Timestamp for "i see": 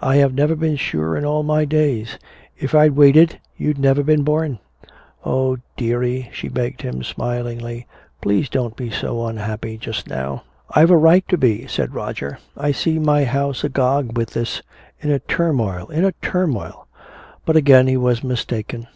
12.56-13.00